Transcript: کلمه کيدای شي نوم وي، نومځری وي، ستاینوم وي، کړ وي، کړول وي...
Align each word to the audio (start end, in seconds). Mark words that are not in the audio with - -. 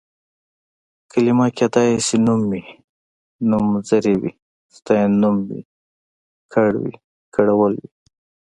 کلمه 1.11 1.47
کيدای 1.57 1.91
شي 2.05 2.17
نوم 2.25 2.41
وي، 2.51 2.63
نومځری 3.49 4.15
وي، 4.21 4.31
ستاینوم 4.75 5.37
وي، 5.47 5.61
کړ 6.53 6.71
وي، 6.83 6.93
کړول 7.35 7.73
وي... 7.81 7.89